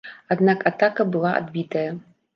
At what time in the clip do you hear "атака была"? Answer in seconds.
0.71-1.35